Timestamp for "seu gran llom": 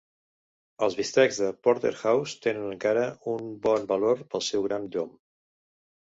4.47-5.13